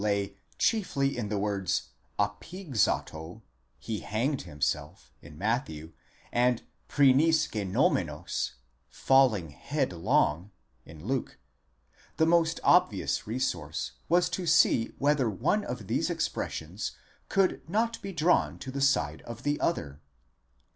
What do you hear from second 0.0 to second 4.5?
DEATH OF THE BETRAYER, 663 chiefly in the words ἀπήγξατο, he hanged